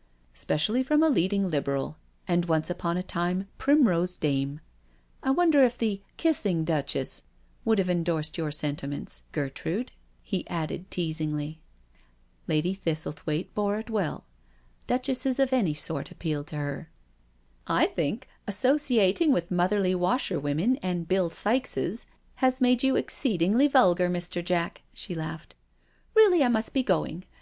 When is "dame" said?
4.16-4.60